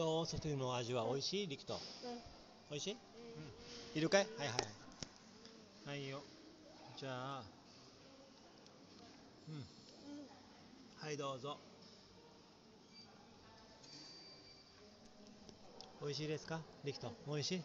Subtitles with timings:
[0.00, 1.46] どうソフトの味は美味しい？
[1.46, 1.74] リクト。
[1.74, 1.80] うん。
[2.70, 2.92] 美味しい？
[2.94, 3.98] うん。
[3.98, 4.26] いるかい？
[4.38, 6.08] はいはいはい。
[6.08, 6.22] よ。
[6.96, 7.42] じゃあ。
[9.46, 9.62] うん。
[11.04, 11.58] はいどうぞ。
[16.00, 16.62] 美味しいですか？
[16.82, 17.12] リクト。
[17.26, 17.62] 美味しい？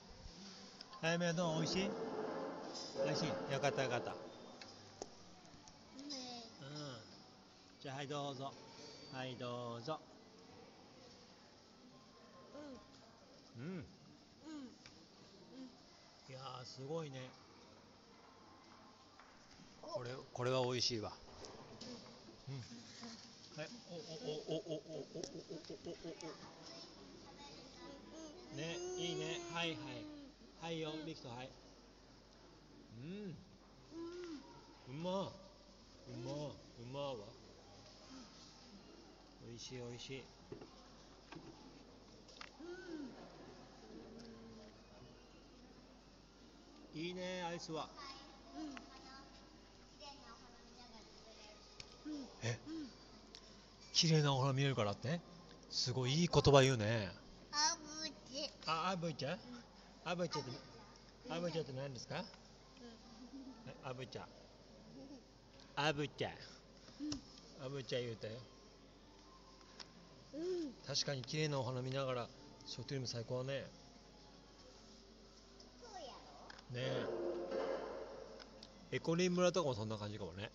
[1.03, 1.61] あやめはどう？
[1.61, 1.89] 美味しい？
[3.05, 3.53] 美味しい。
[3.53, 4.11] よかったよかった。
[4.11, 4.17] ね
[6.09, 6.97] うん。
[7.81, 8.51] じゃあはいどうぞ。
[9.13, 10.01] はいどうぞ
[13.57, 13.63] うん。
[13.63, 13.71] うん。
[13.71, 13.85] うん。
[16.27, 17.29] いやーすごいね。
[19.81, 21.13] これこれは美味しいわ。
[22.49, 22.55] うん。
[23.57, 25.21] はいおおおおおおおおおお
[26.11, 26.55] お。
[28.57, 29.39] ねいいね。
[29.53, 29.79] はいはい。
[30.61, 30.91] はいよ。
[31.05, 31.49] リクトはい。
[32.97, 33.35] うん。
[34.89, 35.11] うま。
[35.21, 36.31] うま。
[36.79, 37.15] うまわ。
[39.47, 40.23] 美味しい美味しい
[46.95, 47.89] いいねアイスは。
[52.41, 52.57] え？
[53.93, 55.19] 綺麗なお花見れるからって？
[55.69, 57.09] すごいいい言葉言うね。
[57.51, 59.37] あぶちあアブちゃん
[60.05, 60.51] アブちゃんって
[61.29, 62.23] アブちゃんって何ですか？
[63.83, 64.25] アブちゃん
[65.75, 66.31] アブちゃん
[67.65, 68.33] アブちゃん言うたよ
[70.35, 70.73] うん。
[70.87, 72.27] 確かに綺麗なお花見ながら
[72.65, 73.65] ショートリーム最高ね
[76.71, 76.81] ね
[78.91, 78.95] え。
[78.97, 80.51] エコリン村とかもそんな感じかもね。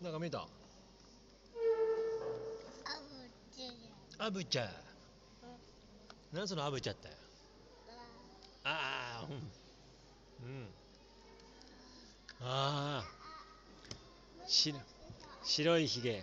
[0.00, 0.46] なんか見えた？
[4.18, 4.68] アブちゃん。
[6.32, 7.08] 何そのアブちゃんって？
[8.64, 9.32] ああう
[10.44, 10.48] ん。
[10.48, 10.68] うん。
[12.40, 14.46] ああ。
[14.46, 14.74] し
[15.42, 16.22] 白いひげじゃ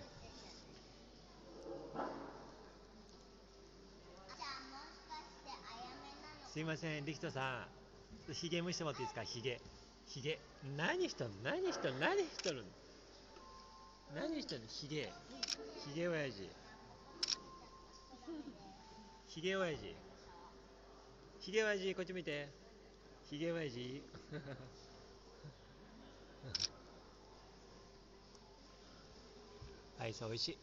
[4.70, 7.66] もしかしてあやめなのすいませんリキトさ
[8.28, 8.34] ん。
[8.34, 9.24] ひげ蒸してもらっていいですか？
[9.24, 9.58] ひげ
[10.06, 10.38] ひげ
[10.76, 11.42] 何しとん？
[11.42, 11.98] 何しとん？
[11.98, 12.68] 何しとるの
[14.14, 14.60] 何しとん？
[14.60, 15.10] のひげ
[15.82, 16.50] ひげ親父。
[19.28, 19.96] ひげ親父。
[21.40, 22.50] ひげ親父こっち見て。
[23.30, 24.02] ひげ親父。
[29.98, 30.58] アイスおいしい。